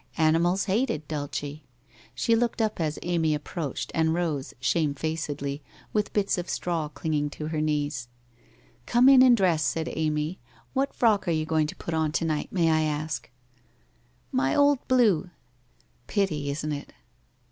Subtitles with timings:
[0.17, 1.59] Animals hated Dulce.
[2.15, 5.61] She looked up as Amy approached, and rose shamefacedly,
[5.93, 8.07] with bits of straw clinging to her knees.
[8.77, 10.39] 1 Come in and dress,' said Amy.'
[10.73, 13.29] What frock are you going to put on to night, may I ask?''
[14.41, 15.29] My old blue!'
[15.83, 16.93] < Pity, isn't it